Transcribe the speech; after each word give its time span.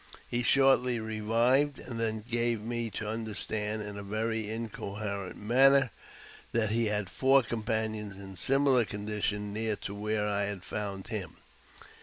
He 0.27 0.41
shortly 0.41 0.99
revived, 0.99 1.77
and 1.77 1.99
then 1.99 2.21
gave 2.27 2.59
me 2.59 2.89
to 2.89 3.07
understand, 3.07 3.83
in 3.83 3.99
a 3.99 4.01
very 4.01 4.49
in 4.49 4.69
coherent 4.69 5.37
manner, 5.37 5.91
that 6.53 6.71
he 6.71 6.87
had 6.87 7.07
four 7.07 7.43
companions 7.43 8.15
in 8.15 8.31
a 8.31 8.35
similar 8.35 8.83
condition 8.83 9.53
near 9.53 9.75
to 9.75 9.93
where 9.93 10.25
I 10.27 10.45
had 10.45 10.63
found 10.63 11.09
him. 11.09 11.35